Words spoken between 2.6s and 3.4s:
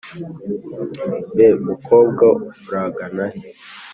uragana he?